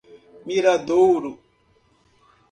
[0.47, 1.31] Miradouro